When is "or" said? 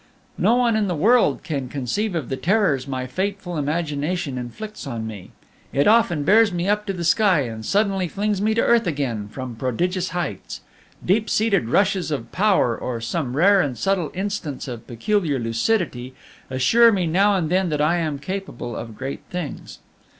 12.75-12.99